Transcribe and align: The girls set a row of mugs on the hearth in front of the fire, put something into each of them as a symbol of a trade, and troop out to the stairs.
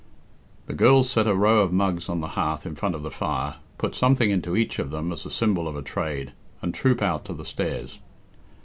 The 0.65 0.73
girls 0.73 1.11
set 1.11 1.27
a 1.27 1.35
row 1.35 1.59
of 1.61 1.71
mugs 1.71 2.09
on 2.09 2.21
the 2.21 2.29
hearth 2.29 2.65
in 2.65 2.73
front 2.73 2.95
of 2.95 3.03
the 3.03 3.11
fire, 3.11 3.57
put 3.77 3.93
something 3.93 4.31
into 4.31 4.55
each 4.55 4.79
of 4.79 4.89
them 4.89 5.11
as 5.11 5.27
a 5.27 5.29
symbol 5.29 5.67
of 5.67 5.75
a 5.75 5.83
trade, 5.83 6.31
and 6.59 6.73
troop 6.73 7.03
out 7.03 7.23
to 7.25 7.35
the 7.35 7.45
stairs. 7.45 7.99